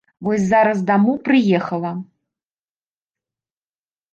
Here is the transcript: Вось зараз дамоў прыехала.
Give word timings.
Вось 0.27 0.45
зараз 0.53 0.79
дамоў 0.87 1.19
прыехала. 1.27 1.91